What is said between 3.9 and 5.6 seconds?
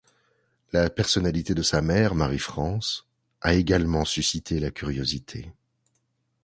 suscité la curiosité.